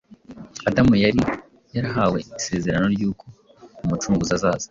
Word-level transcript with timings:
Adamu 0.69 0.93
yari 1.03 1.21
yarahawe 1.75 2.17
isezerano 2.39 2.85
ry’uko 2.95 3.25
Umucunguzi 3.83 4.31
azaza. 4.37 4.59